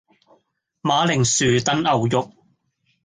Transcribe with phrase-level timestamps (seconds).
[0.81, 2.33] 馬鈴薯燉牛肉